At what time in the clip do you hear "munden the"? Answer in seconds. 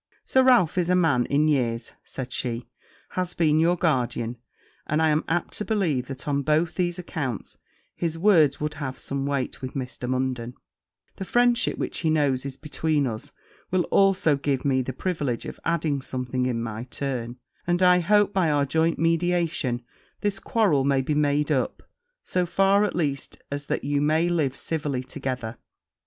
10.09-11.23